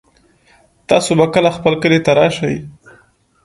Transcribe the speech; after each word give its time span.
تاسو 0.89 1.11
به 1.19 1.25
کله 1.33 1.49
خپل 1.57 1.73
کلي 1.81 1.99
ته 2.05 2.11
راشئ 2.17 2.55